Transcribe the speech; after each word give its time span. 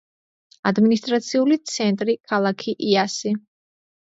ადმინისტრაციული 0.69 1.57
ცენტრი 1.73 2.15
ქალაქი 2.33 2.77
იასი. 2.89 3.37